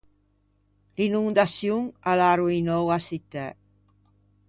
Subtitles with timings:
[0.97, 3.45] L’inondaçion a l’à arroinou a çittæ.